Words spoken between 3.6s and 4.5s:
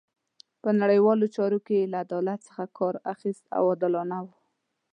عادلانه وو.